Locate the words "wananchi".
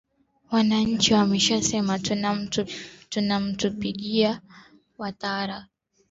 0.51-1.13